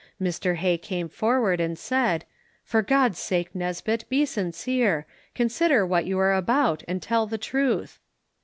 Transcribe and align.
Mr 0.19 0.55
Hay 0.55 0.79
come 0.79 1.07
forward 1.07 1.59
and 1.59 1.77
said, 1.77 2.25
"For 2.63 2.81
God's 2.81 3.19
sake, 3.19 3.53
Nisbett, 3.53 4.09
be 4.09 4.25
sincere; 4.25 5.05
consider 5.35 5.85
what 5.85 6.07
you 6.07 6.17
are 6.17 6.33
about, 6.33 6.81
and 6.87 7.03
tell 7.03 7.27
the 7.27 7.37
truth." 7.37 7.99